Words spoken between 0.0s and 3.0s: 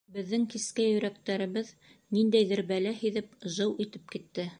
Беҙҙең кескәй йөрәктәребеҙ ниндәйҙер бәлә